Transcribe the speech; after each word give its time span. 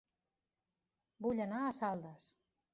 Vull 1.27 1.45
anar 1.47 1.63
a 1.67 1.71
Saldes 1.83 2.29